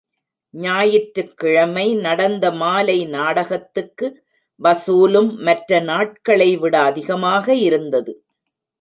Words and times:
ஞாயிற்றுக்கிழமை 0.53 1.85
நடந்த 1.95 2.45
மாலை 2.51 2.97
நாடகத்துக்கு 3.05 4.09
வசூலும் 4.61 5.31
மற்ற 5.39 5.79
நாட்களைவிட 5.81 6.75
அதிகமாக 6.83 7.53
இருந்தது. 7.67 8.13